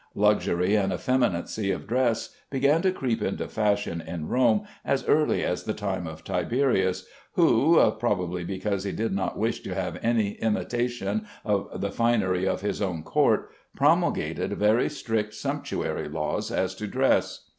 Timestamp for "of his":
12.47-12.81